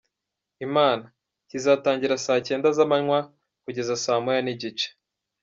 [0.67, 1.05] Imana,
[1.49, 3.19] kizatangira saa cyenda z'amanywa
[3.63, 4.87] kugeza saa moya n'igice.